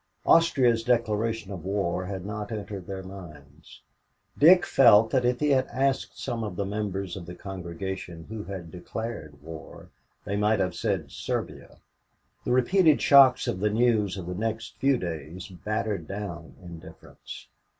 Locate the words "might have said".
10.35-11.11